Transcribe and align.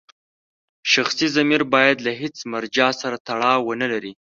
شخصي 0.93 1.27
ضمیر 1.35 1.61
باید 1.73 1.97
له 2.05 2.11
هېڅ 2.21 2.35
مرجع 2.53 2.89
سره 3.01 3.17
تړاو 3.27 3.59
ونلري. 3.67 4.13